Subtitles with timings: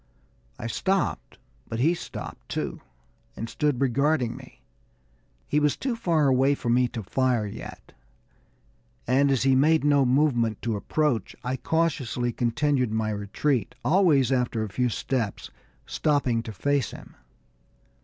[0.57, 1.37] I stopped,
[1.69, 2.81] but he stopped, too,
[3.35, 4.63] and stood regarding me.
[5.47, 7.93] He was too far away for me to fire yet,
[9.05, 14.63] and as he made no movement to approach, I cautiously continued my retreat, always after
[14.63, 15.51] a few steps
[15.85, 17.13] stopping to face him.